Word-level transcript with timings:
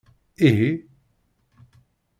Ihi? 0.37 0.71